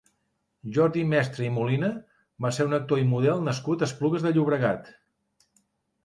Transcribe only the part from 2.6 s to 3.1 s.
un actor i